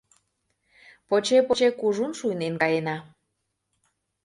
[1.07, 2.97] Поче-поче кужун шуйнен каена..